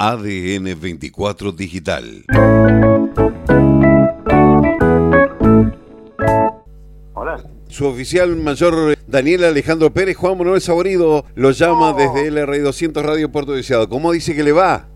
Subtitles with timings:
[0.00, 2.24] ADN 24 Digital.
[7.14, 7.42] Hola.
[7.68, 11.96] Su oficial mayor Daniel Alejandro Pérez, Juan Manuel Saborido, lo llama Oh.
[11.96, 13.88] desde LR 200 Radio Puerto Deseado.
[13.88, 14.86] ¿Cómo dice que le va?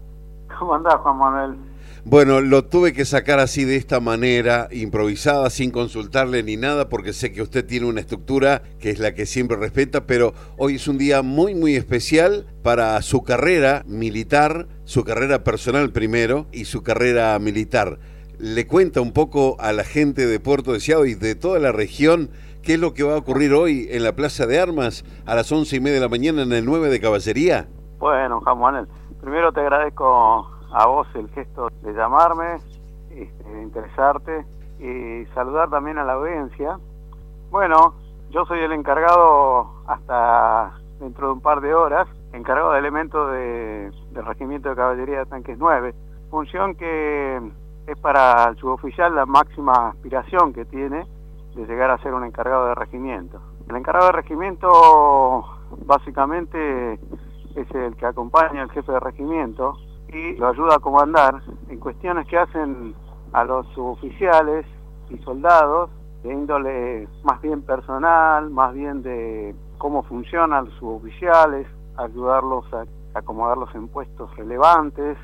[0.56, 1.58] ¿Cómo andás, Juan Manuel?
[2.04, 7.12] Bueno, lo tuve que sacar así de esta manera, improvisada, sin consultarle ni nada, porque
[7.12, 10.88] sé que usted tiene una estructura que es la que siempre respeta, pero hoy es
[10.88, 16.82] un día muy, muy especial para su carrera militar, su carrera personal primero y su
[16.82, 17.96] carrera militar.
[18.38, 22.28] Le cuenta un poco a la gente de Puerto Deseado y de toda la región
[22.62, 25.50] qué es lo que va a ocurrir hoy en la Plaza de Armas a las
[25.50, 27.68] once y media de la mañana en el 9 de Caballería.
[27.98, 28.86] Bueno, Juan
[29.22, 32.56] primero te agradezco a vos el gesto de llamarme,
[33.12, 34.44] este, de interesarte
[34.78, 36.78] y saludar también a la audiencia.
[37.50, 37.94] Bueno,
[38.28, 43.90] yo soy el encargado hasta dentro de un par de horas, encargado de elementos de,
[44.12, 45.94] del Regimiento de Caballería de Tanques 9,
[46.30, 47.40] función que
[47.88, 51.04] es para el suboficial la máxima aspiración que tiene
[51.56, 53.40] de llegar a ser un encargado de regimiento.
[53.68, 55.44] El encargado de regimiento
[55.84, 56.94] básicamente
[57.56, 59.74] es el que acompaña al jefe de regimiento
[60.08, 62.94] y lo ayuda a comandar en cuestiones que hacen
[63.32, 64.64] a los suboficiales
[65.10, 65.90] y soldados
[66.22, 71.66] de índole más bien personal, más bien de cómo funcionan los suboficiales,
[71.96, 72.84] ayudarlos a
[73.18, 75.18] acomodarlos en puestos relevantes.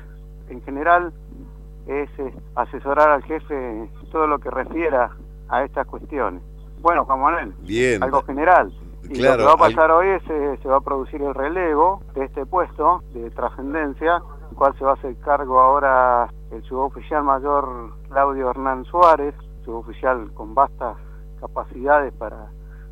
[0.49, 1.13] En general
[1.87, 5.11] es eh, asesorar al jefe todo lo que refiera
[5.47, 6.43] a estas cuestiones.
[6.81, 8.03] Bueno, Juan Manuel, Bien.
[8.03, 8.73] algo general.
[9.03, 11.33] Y Claro, lo que va a pasar hoy es eh, se va a producir el
[11.33, 14.21] relevo de este puesto de trascendencia,
[14.51, 20.33] el cual se va a hacer cargo ahora el suboficial mayor Claudio Hernán Suárez, suboficial
[20.33, 20.97] con vastas
[21.39, 22.47] capacidades para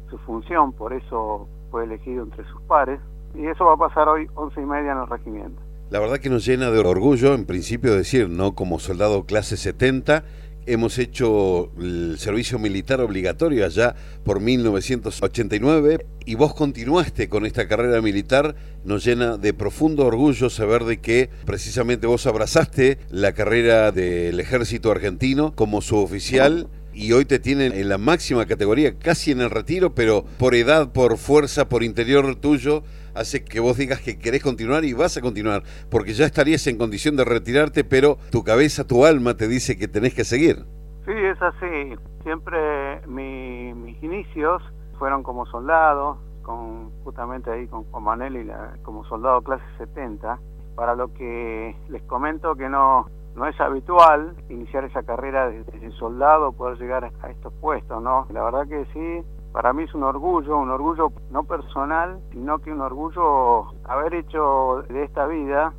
[0.09, 2.99] su función, por eso fue elegido entre sus pares.
[3.35, 5.61] Y eso va a pasar hoy once y media en el regimiento.
[5.89, 8.55] La verdad que nos llena de orgullo, en principio decir, ¿no?
[8.55, 10.23] Como soldado clase 70,
[10.67, 18.01] hemos hecho el servicio militar obligatorio allá por 1989 y vos continuaste con esta carrera
[18.01, 24.39] militar, nos llena de profundo orgullo saber de que precisamente vos abrazaste la carrera del
[24.41, 29.51] ejército argentino como suboficial y hoy te tienen en la máxima categoría, casi en el
[29.51, 32.81] retiro, pero por edad, por fuerza, por interior tuyo,
[33.13, 36.77] hace que vos digas que querés continuar y vas a continuar, porque ya estarías en
[36.77, 40.65] condición de retirarte, pero tu cabeza, tu alma te dice que tenés que seguir.
[41.05, 41.95] Sí, es así.
[42.23, 44.61] Siempre mi- mis inicios
[44.97, 50.39] fueron como soldado, con justamente ahí con Juan Manuel y la- como soldado clase 70,
[50.75, 56.51] para lo que les comento que no no es habitual iniciar esa carrera desde soldado,
[56.51, 58.25] poder llegar a- estos puestos, ¿no?
[58.31, 62.71] La verdad que sí, para mí es un orgullo, un orgullo no personal, sino que
[62.73, 65.73] un orgullo haber hecho de esta vida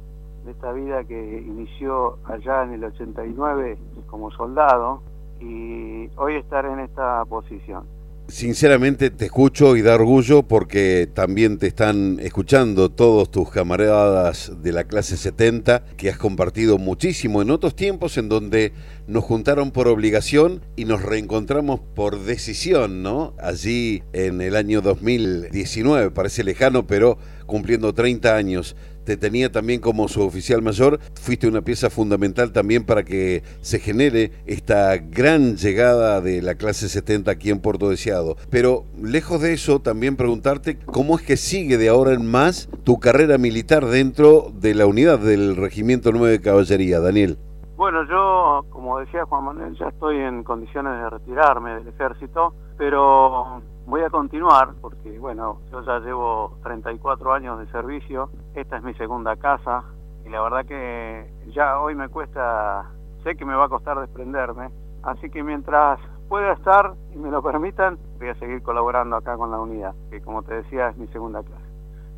[0.44, 3.76] de esta vida que inició allá en el 89
[4.08, 5.02] como soldado
[5.41, 7.84] y hoy estar en esta posición.
[8.28, 14.72] Sinceramente te escucho y da orgullo porque también te están escuchando todos tus camaradas de
[14.72, 18.75] la clase 70 que has compartido muchísimo en otros tiempos en donde
[19.06, 23.33] nos juntaron por obligación y nos reencontramos por decisión, ¿no?
[23.39, 27.16] Allí en el año 2019, parece lejano, pero
[27.47, 28.77] cumpliendo 30 años.
[29.08, 33.78] Te tenía también como su oficial mayor, fuiste una pieza fundamental también para que se
[33.78, 38.36] genere esta gran llegada de la clase 70 aquí en Puerto Deseado.
[38.50, 43.00] Pero lejos de eso, también preguntarte cómo es que sigue de ahora en más tu
[43.00, 47.38] carrera militar dentro de la unidad del Regimiento 9 de Caballería, Daniel.
[47.78, 53.62] Bueno, yo, como decía Juan Manuel, ya estoy en condiciones de retirarme del ejército, pero
[53.87, 58.94] voy a continuar porque, bueno, yo ya llevo 34 años de servicio, esta es mi
[58.94, 59.84] segunda casa
[60.27, 62.91] y la verdad que ya hoy me cuesta,
[63.22, 64.71] sé que me va a costar desprenderme,
[65.05, 69.53] así que mientras pueda estar y me lo permitan, voy a seguir colaborando acá con
[69.53, 71.62] la unidad, que como te decía es mi segunda clase.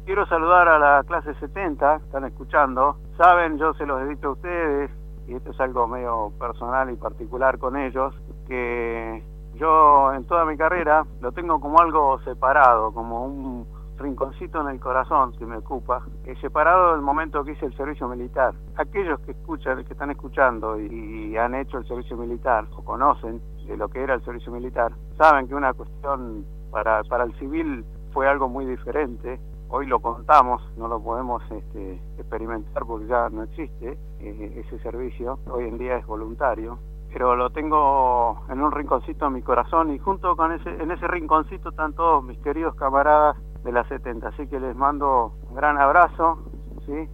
[0.07, 4.91] Quiero saludar a la clase 70, están escuchando, saben, yo se los he a ustedes,
[5.27, 8.15] y esto es algo medio personal y particular con ellos,
[8.47, 9.23] que
[9.55, 13.67] yo en toda mi carrera lo tengo como algo separado, como un
[13.99, 18.09] rinconcito en el corazón que me ocupa, eh, separado del momento que hice el servicio
[18.09, 18.55] militar.
[18.77, 23.41] Aquellos que escuchan, que están escuchando y, y han hecho el servicio militar o conocen
[23.67, 27.85] de lo que era el servicio militar, saben que una cuestión para, para el civil
[28.13, 29.39] fue algo muy diferente.
[29.73, 35.39] Hoy lo contamos, no lo podemos este, experimentar porque ya no existe eh, ese servicio.
[35.49, 36.79] Hoy en día es voluntario
[37.13, 41.09] pero lo tengo en un rinconcito en mi corazón y junto con ese en ese
[41.09, 45.77] rinconcito están todos mis queridos camaradas de la 70, así que les mando un gran
[45.77, 46.39] abrazo,
[46.87, 47.09] ¿sí?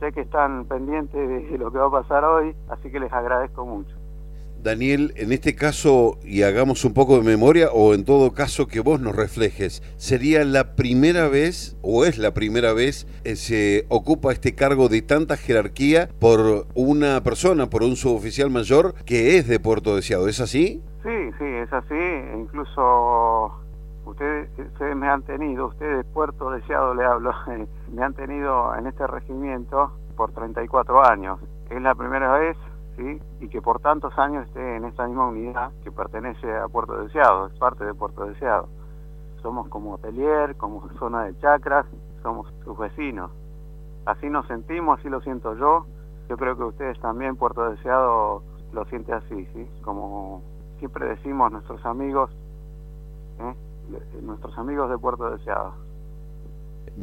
[0.00, 3.64] sé que están pendientes de lo que va a pasar hoy, así que les agradezco
[3.64, 3.94] mucho.
[4.62, 8.80] Daniel, en este caso, y hagamos un poco de memoria, o en todo caso que
[8.80, 14.32] vos nos reflejes, ¿sería la primera vez, o es la primera vez, que se ocupa
[14.32, 19.60] este cargo de tanta jerarquía por una persona, por un suboficial mayor que es de
[19.60, 20.28] Puerto Deseado?
[20.28, 20.82] ¿Es así?
[21.02, 21.94] Sí, sí, es así.
[22.36, 23.52] Incluso
[24.04, 27.32] ustedes, ustedes me han tenido, ustedes Puerto Deseado le hablo,
[27.92, 31.38] me han tenido en este regimiento por 34 años.
[31.70, 32.56] Es la primera vez
[33.40, 37.46] y que por tantos años esté en esta misma unidad que pertenece a Puerto Deseado,
[37.46, 38.68] es parte de Puerto Deseado.
[39.42, 41.86] Somos como hotelier, como zona de chacras,
[42.22, 43.30] somos sus vecinos.
[44.04, 45.86] Así nos sentimos, así lo siento yo.
[46.28, 48.42] Yo creo que ustedes también, Puerto Deseado,
[48.72, 49.70] lo siente así, ¿sí?
[49.82, 50.42] Como
[50.78, 52.30] siempre decimos nuestros amigos,
[53.40, 53.54] ¿eh?
[54.22, 55.87] nuestros amigos de Puerto Deseado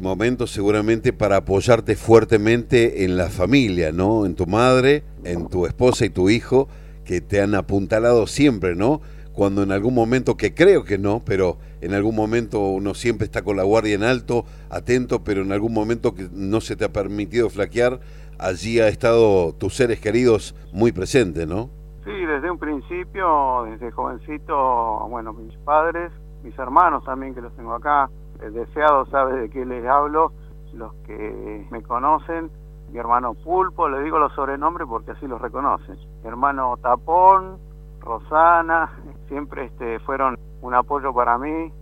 [0.00, 4.26] momento seguramente para apoyarte fuertemente en la familia, ¿no?
[4.26, 6.68] En tu madre, en tu esposa y tu hijo,
[7.04, 9.00] que te han apuntalado siempre, ¿no?
[9.32, 13.42] Cuando en algún momento, que creo que no, pero en algún momento uno siempre está
[13.42, 16.92] con la guardia en alto, atento, pero en algún momento que no se te ha
[16.92, 18.00] permitido flaquear,
[18.38, 21.70] allí ha estado tus seres queridos muy presentes, ¿no?
[22.04, 26.12] Sí, desde un principio, desde jovencito, bueno, mis padres,
[26.42, 28.08] mis hermanos también que los tengo acá,
[28.38, 30.32] deseado sabe de qué les hablo,
[30.72, 32.50] los que me conocen,
[32.90, 37.58] mi hermano Pulpo, le digo los sobrenombres porque así los reconocen, mi hermano Tapón,
[38.00, 38.90] Rosana,
[39.28, 41.72] siempre este, fueron un apoyo para mí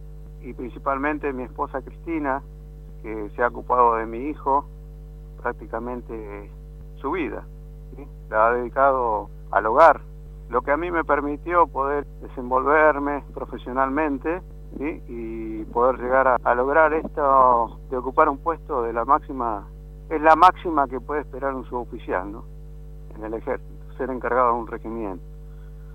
[0.42, 2.42] y principalmente mi esposa Cristina,
[3.02, 4.66] que se ha ocupado de mi hijo
[5.42, 6.50] prácticamente
[6.96, 7.44] su vida,
[8.30, 10.00] la ha dedicado al hogar,
[10.48, 14.40] lo que a mí me permitió poder desenvolverme profesionalmente
[14.80, 19.66] y poder llegar a, lograr esto de ocupar un puesto de la máxima,
[20.10, 22.44] es la máxima que puede esperar un suboficial ¿no?
[23.16, 25.24] en el ejército, ser encargado de un regimiento.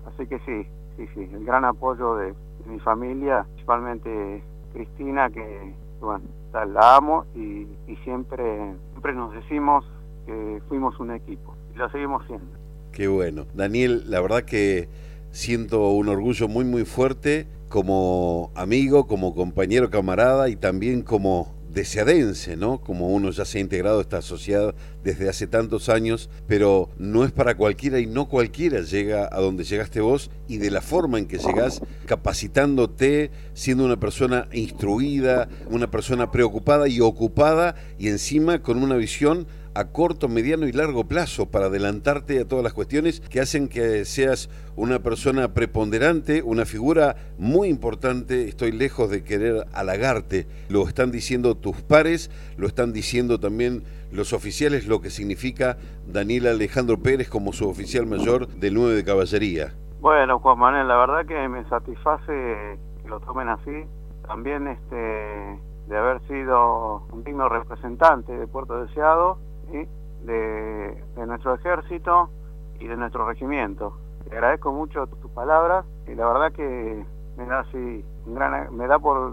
[0.06, 2.34] Así que sí, sí, sí, el gran apoyo de,
[2.66, 4.44] mi familia, principalmente
[4.74, 9.84] Cristina, que bueno, la amo y, y siempre, siempre nos decimos
[10.26, 12.46] que fuimos un equipo y lo seguimos siendo.
[12.92, 13.46] Qué bueno.
[13.54, 14.88] Daniel, la verdad que
[15.30, 22.56] siento un orgullo muy, muy fuerte como amigo, como compañero, camarada y también como deseadense,
[22.56, 22.80] ¿no?
[22.80, 24.74] Como uno ya se ha integrado a esta sociedad
[25.04, 29.62] desde hace tantos años, pero no es para cualquiera y no cualquiera llega a donde
[29.62, 35.92] llegaste vos y de la forma en que llegás, capacitándote, siendo una persona instruida, una
[35.92, 41.50] persona preocupada y ocupada y encima con una visión a corto, mediano y largo plazo
[41.50, 47.16] para adelantarte a todas las cuestiones que hacen que seas una persona preponderante, una figura
[47.38, 48.48] muy importante.
[48.48, 50.46] Estoy lejos de querer halagarte.
[50.68, 55.76] Lo están diciendo tus pares, lo están diciendo también los oficiales, lo que significa
[56.06, 59.74] Daniel Alejandro Pérez como su oficial mayor del 9 de Caballería.
[60.00, 63.84] Bueno, Juan Manuel, la verdad que me satisface que lo tomen así.
[64.26, 69.38] También este de haber sido un digno representante de Puerto Deseado
[69.70, 72.30] de, nuestro ejército
[72.78, 73.94] y de nuestro regimiento.
[74.28, 77.04] Te agradezco mucho tus palabras y la verdad que
[77.36, 79.32] me da así un gran, me da por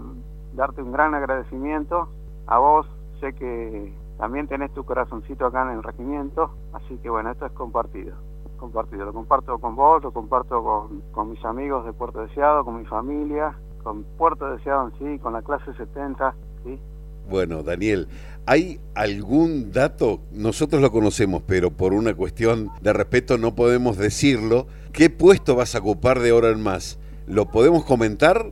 [0.54, 2.08] darte un gran agradecimiento
[2.46, 2.86] a vos.
[3.20, 7.52] Sé que también tenés tu corazoncito acá en el regimiento, así que bueno, esto es
[7.52, 8.16] compartido.
[8.58, 12.76] Compartido, lo comparto con vos, lo comparto con, con mis amigos de Puerto Deseado, con
[12.76, 16.80] mi familia, con Puerto Deseado en sí, con la clase 70, ¿sí?
[17.28, 18.08] Bueno, Daniel,
[18.46, 20.20] ¿hay algún dato?
[20.32, 24.66] Nosotros lo conocemos, pero por una cuestión de respeto no podemos decirlo.
[24.92, 26.98] ¿Qué puesto vas a ocupar de ahora en más?
[27.26, 28.46] ¿Lo podemos comentar?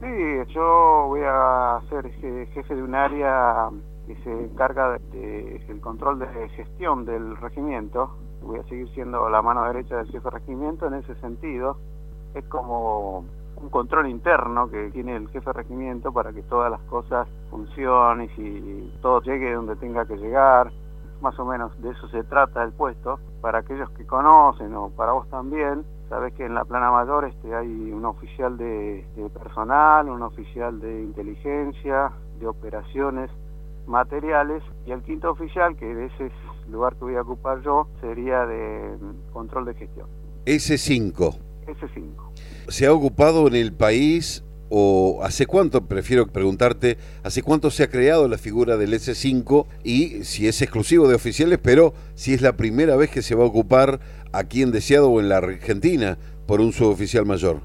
[0.00, 2.10] Sí, yo voy a ser
[2.54, 3.68] jefe de un área
[4.06, 8.16] que se encarga del control de gestión del regimiento.
[8.42, 11.76] Voy a seguir siendo la mano derecha del jefe de regimiento en ese sentido.
[12.34, 13.26] Es como
[13.62, 18.28] un control interno que tiene el jefe de regimiento para que todas las cosas funcionen
[18.36, 20.72] y todo llegue donde tenga que llegar.
[21.20, 23.20] Más o menos de eso se trata el puesto.
[23.40, 27.54] Para aquellos que conocen o para vos también, sabés que en la plana mayor este,
[27.54, 33.30] hay un oficial de, personal, un oficial de inteligencia, de operaciones
[33.86, 36.32] materiales y el quinto oficial, que ese es
[36.66, 38.96] el lugar que voy a ocupar yo, sería de
[39.32, 40.08] control de gestión.
[40.46, 41.38] S5.
[41.66, 42.31] S5
[42.68, 47.90] se ha ocupado en el país o hace cuánto, prefiero preguntarte, hace cuánto se ha
[47.90, 52.56] creado la figura del S5 y si es exclusivo de oficiales, pero si es la
[52.56, 54.00] primera vez que se va a ocupar
[54.32, 56.16] aquí en Deseado o en la Argentina
[56.46, 57.60] por un suboficial mayor.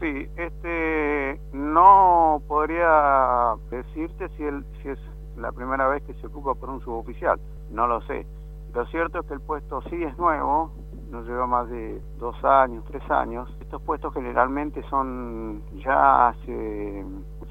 [0.00, 4.42] Sí, este no podría decirte si,
[4.82, 4.98] si es
[5.36, 7.38] la primera vez que se ocupa por un suboficial,
[7.70, 8.26] no lo sé.
[8.74, 10.72] Lo cierto es que el puesto sí es nuevo,
[11.10, 13.48] nos lleva más de dos años, tres años.
[13.60, 17.04] Estos puestos generalmente son ya se,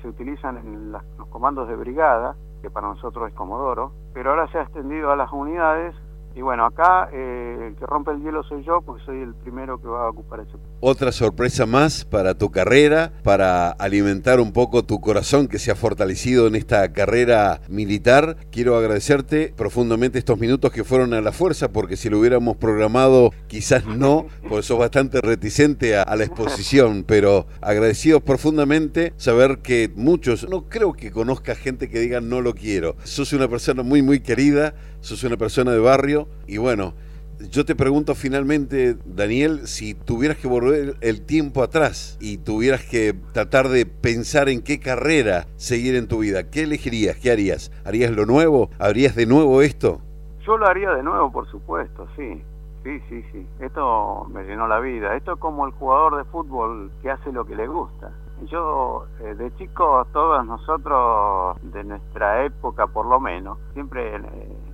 [0.07, 4.63] utilizan en los comandos de brigada, que para nosotros es Comodoro, pero ahora se ha
[4.63, 5.95] extendido a las unidades
[6.35, 9.81] y bueno, acá eh, el que rompe el hielo soy yo porque soy el primero
[9.81, 10.69] que va a ocupar ese puesto.
[10.79, 15.75] Otra sorpresa más para tu carrera, para alimentar un poco tu corazón que se ha
[15.75, 18.37] fortalecido en esta carrera militar.
[18.51, 23.31] Quiero agradecerte profundamente estos minutos que fueron a la fuerza porque si lo hubiéramos programado
[23.47, 29.91] quizás no, porque sos bastante reticente a, a la exposición, pero agradecidos profundamente saber que
[29.95, 32.95] muchos, no creo que conozca gente que diga no lo quiero.
[33.03, 36.93] Sos una persona muy muy querida, sos una persona de barrio y bueno,
[37.39, 43.15] yo te pregunto finalmente, Daniel, si tuvieras que volver el tiempo atrás y tuvieras que
[43.31, 47.15] tratar de pensar en qué carrera seguir en tu vida, ¿qué elegirías?
[47.17, 47.71] ¿Qué harías?
[47.85, 48.69] ¿Harías lo nuevo?
[48.77, 50.01] ¿Harías de nuevo esto?
[50.45, 52.43] Yo lo haría de nuevo, por supuesto, sí.
[52.83, 53.47] Sí, sí, sí.
[53.59, 55.15] Esto me llenó la vida.
[55.15, 58.11] Esto es como el jugador de fútbol que hace lo que le gusta.
[58.49, 64.19] Yo, eh, de chico, todos nosotros, de nuestra época por lo menos, siempre eh,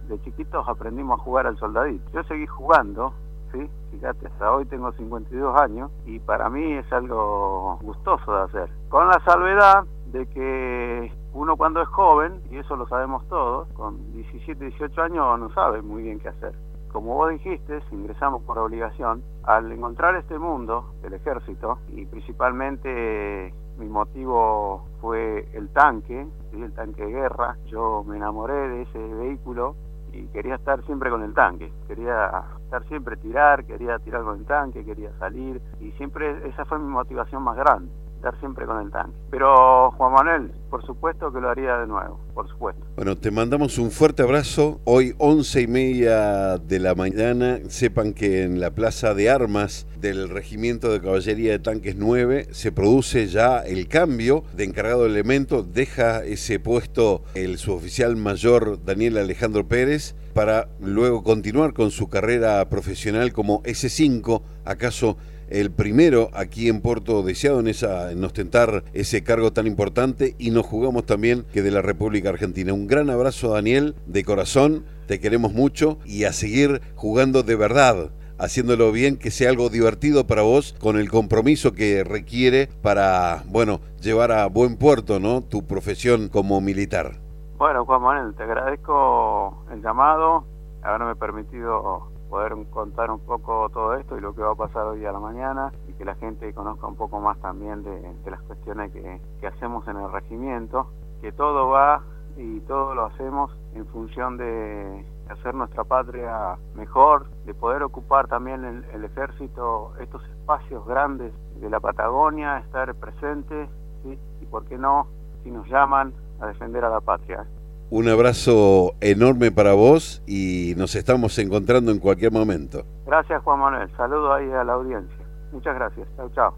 [0.07, 2.09] de chiquitos aprendimos a jugar al soldadito.
[2.11, 3.13] Yo seguí jugando,
[3.51, 3.69] ¿sí?
[3.91, 8.69] Fíjate, hasta hoy tengo 52 años y para mí es algo gustoso de hacer.
[8.89, 14.13] Con la salvedad de que uno cuando es joven, y eso lo sabemos todos, con
[14.13, 16.53] 17, 18 años no sabe muy bien qué hacer.
[16.91, 23.89] Como vos dijiste, ingresamos por obligación, al encontrar este mundo del ejército, y principalmente mi
[23.89, 29.75] motivo fue el tanque, el tanque de guerra, yo me enamoré de ese vehículo
[30.15, 34.45] y quería estar siempre con el tanque, quería estar siempre tirar, quería tirar con el
[34.45, 35.61] tanque, quería salir.
[35.79, 37.91] Y siempre esa fue mi motivación más grande,
[38.25, 39.15] estar siempre con el tanque.
[39.29, 42.83] Pero Juan Manuel, por supuesto que lo haría de nuevo, por supuesto.
[42.95, 44.79] Bueno, te mandamos un fuerte abrazo.
[44.83, 50.29] Hoy once y media de la mañana, sepan que en la Plaza de Armas del
[50.29, 55.63] Regimiento de Caballería de Tanques 9 se produce ya el cambio de encargado de elemento,
[55.63, 62.67] deja ese puesto el suboficial mayor Daniel Alejandro Pérez para luego continuar con su carrera
[62.69, 65.17] profesional como S5, acaso
[65.49, 70.51] el primero aquí en Puerto Deseado en, esa, en ostentar ese cargo tan importante y
[70.51, 72.73] nos jugamos también que de la República Argentina.
[72.73, 78.11] Un gran abrazo Daniel, de corazón, te queremos mucho y a seguir jugando de verdad
[78.37, 83.79] haciéndolo bien, que sea algo divertido para vos, con el compromiso que requiere para, bueno,
[84.01, 85.41] llevar a buen puerto, ¿no?
[85.41, 87.13] Tu profesión como militar.
[87.57, 90.43] Bueno, Juan Manuel, te agradezco el llamado,
[90.83, 95.05] haberme permitido poder contar un poco todo esto y lo que va a pasar hoy
[95.05, 98.41] a la mañana y que la gente conozca un poco más también de, de las
[98.43, 100.87] cuestiones que, que hacemos en el regimiento,
[101.21, 102.03] que todo va
[102.37, 108.63] y todo lo hacemos en función de hacer nuestra patria mejor, de poder ocupar también
[108.63, 113.69] el, el, ejército estos espacios grandes de la Patagonia, estar presente,
[114.03, 114.19] ¿sí?
[114.41, 115.07] y por qué no,
[115.43, 117.45] si nos llaman a defender a la patria.
[117.89, 122.85] Un abrazo enorme para vos y nos estamos encontrando en cualquier momento.
[123.05, 125.17] Gracias Juan Manuel, saludo ahí a la audiencia.
[125.51, 126.55] Muchas gracias, chao, chao.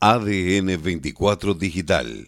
[0.00, 2.26] ADN 24 Digital